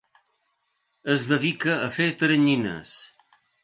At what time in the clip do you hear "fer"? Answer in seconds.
2.01-2.11